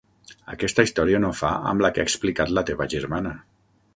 Aquesta 0.53 0.85
història 0.85 1.19
no 1.25 1.29
fa 1.41 1.51
amb 1.73 1.85
la 1.85 1.93
que 1.97 2.03
ha 2.03 2.07
explicat 2.11 2.53
la 2.59 2.63
teva 2.71 2.91
germana. 2.97 3.37